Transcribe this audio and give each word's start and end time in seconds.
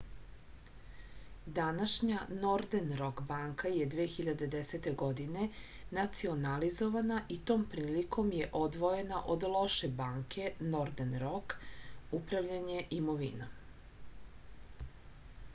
данашња 1.57 2.21
нордерн 2.45 2.93
рок 3.01 3.19
банка 3.31 3.71
је 3.73 3.85
2010. 3.95 4.89
године 5.01 5.45
национализована 5.99 7.19
и 7.37 7.39
том 7.53 7.67
приликом 7.75 8.33
је 8.39 8.49
одвојена 8.63 9.21
од 9.37 9.47
лоше 9.59 9.93
банке 10.03 10.49
нордерн 10.77 11.17
рок 11.27 11.57
управљање 12.23 12.83
имовином 13.01 13.57